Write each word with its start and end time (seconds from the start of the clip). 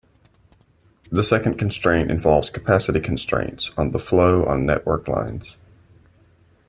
The 1.11 1.21
second 1.21 1.59
constraint 1.59 2.09
involves 2.09 2.49
capacity 2.49 2.99
constraints 2.99 3.69
on 3.77 3.91
the 3.91 3.99
flow 3.99 4.43
on 4.47 4.65
network 4.65 5.07
lines. 5.07 5.57